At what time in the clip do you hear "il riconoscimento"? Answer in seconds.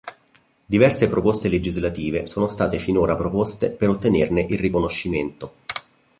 4.49-5.53